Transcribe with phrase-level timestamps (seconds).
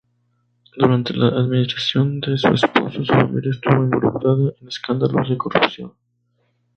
[0.79, 5.93] Durante la administración de su esposo, su familia estuvo involucrada en escándalos de corrupción.